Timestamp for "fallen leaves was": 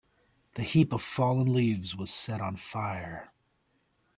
1.03-2.11